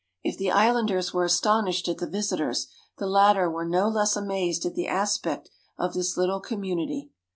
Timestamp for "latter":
3.05-3.51